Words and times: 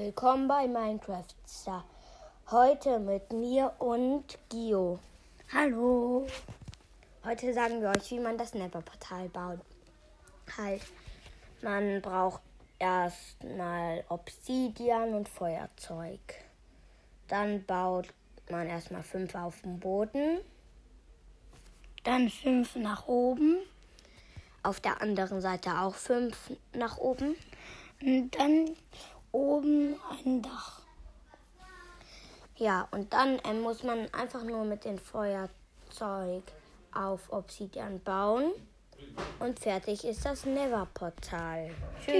Willkommen 0.00 0.46
bei 0.46 0.68
Minecraft 0.68 1.34
Star. 1.44 1.84
Heute 2.52 3.00
mit 3.00 3.32
mir 3.32 3.72
und 3.80 4.38
Gio. 4.48 5.00
Hallo. 5.52 6.24
Heute 7.24 7.52
sagen 7.52 7.82
wir 7.82 7.88
euch, 7.88 8.08
wie 8.12 8.20
man 8.20 8.38
das 8.38 8.54
Nether-Portal 8.54 9.28
baut. 9.28 9.58
Halt, 10.56 10.82
man 11.62 12.00
braucht 12.00 12.42
erstmal 12.78 14.04
Obsidian 14.08 15.14
und 15.14 15.28
Feuerzeug. 15.28 16.20
Dann 17.26 17.64
baut 17.64 18.06
man 18.48 18.68
erstmal 18.68 19.02
fünf 19.02 19.34
auf 19.34 19.62
dem 19.62 19.80
Boden. 19.80 20.38
Dann 22.04 22.30
fünf 22.30 22.76
nach 22.76 23.08
oben. 23.08 23.56
Auf 24.62 24.78
der 24.78 25.02
anderen 25.02 25.40
Seite 25.40 25.80
auch 25.80 25.96
fünf 25.96 26.52
nach 26.72 26.98
oben. 26.98 27.34
Und 28.00 28.30
dann 28.38 28.76
oben 29.32 29.96
ein 30.10 30.42
Dach. 30.42 30.82
Ja, 32.56 32.88
und 32.90 33.12
dann 33.12 33.38
äh, 33.40 33.54
muss 33.54 33.82
man 33.84 34.12
einfach 34.12 34.42
nur 34.42 34.64
mit 34.64 34.84
dem 34.84 34.98
Feuerzeug 34.98 36.42
auf 36.92 37.32
Obsidian 37.32 38.00
bauen. 38.00 38.52
Und 39.38 39.60
fertig 39.60 40.04
ist 40.04 40.24
das 40.24 40.44
Never-Portal. 40.44 41.70
Tschüss. 42.04 42.14